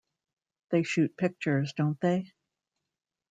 They 0.71 0.81
Shoot 0.81 1.15
Pictures, 1.15 1.73
Don't 1.77 2.01
They? 2.01 2.33